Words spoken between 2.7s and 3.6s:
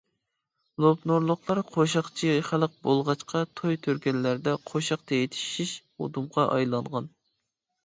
بولغاچقا